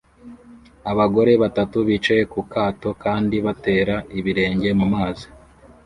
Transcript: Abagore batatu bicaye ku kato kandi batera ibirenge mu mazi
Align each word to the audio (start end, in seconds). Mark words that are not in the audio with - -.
Abagore 0.91 1.31
batatu 1.43 1.77
bicaye 1.87 2.23
ku 2.33 2.39
kato 2.53 2.89
kandi 3.03 3.35
batera 3.45 3.95
ibirenge 4.19 4.69
mu 4.79 4.85
mazi 4.93 5.27